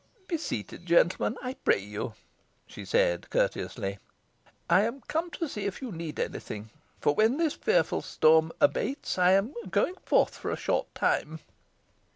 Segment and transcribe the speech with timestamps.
[0.27, 2.15] "Be seated, gentlemen, I pray you,"
[2.65, 3.99] she said, courteously.
[4.67, 8.51] "I am come to see if you need any thing; for when this fearful storm
[8.59, 11.41] abates, I am going forth for a short time."